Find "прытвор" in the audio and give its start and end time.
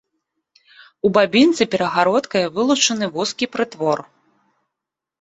3.55-4.07